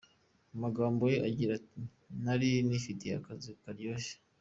Mu 0.49 0.57
magambo 0.63 1.03
ye 1.13 1.17
agira 1.27 1.51
ati 1.59 1.79
“nari 2.23 2.49
nifitiye 2.67 3.13
akazi 3.19 3.49
karyoshye. 3.61 4.15